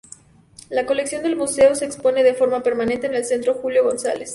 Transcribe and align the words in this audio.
La 0.71 0.87
colección 0.87 1.21
del 1.21 1.35
museo 1.35 1.75
se 1.75 1.85
expone 1.85 2.23
de 2.23 2.33
forma 2.33 2.63
permanente 2.63 3.05
en 3.05 3.13
el 3.13 3.23
Centro 3.23 3.53
Julio 3.53 3.83
González. 3.83 4.29